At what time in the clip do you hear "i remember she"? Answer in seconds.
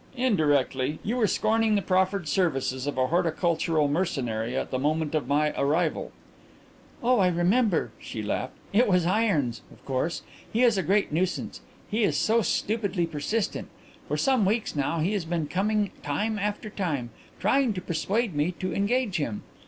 7.19-8.23